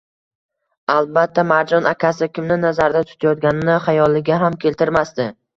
[0.93, 5.33] Albatta, Marjon akasi kimni nazarda tutayotganini xayoliga ham keltirmasdi